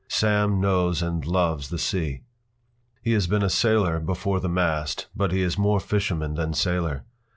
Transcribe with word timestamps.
Sam 0.09 0.59
knows 0.59 1.03
and 1.03 1.23
loves 1.27 1.69
the 1.69 1.77
sea. 1.77 2.23
He 3.03 3.11
has 3.11 3.27
been 3.27 3.43
a 3.43 3.51
sailor 3.51 3.99
before 3.99 4.39
the 4.39 4.49
mast, 4.49 5.05
but 5.15 5.31
he 5.31 5.41
is 5.43 5.59
more 5.59 5.79
fisherman 5.79 6.33
than 6.33 6.55
sailor. 6.55 7.05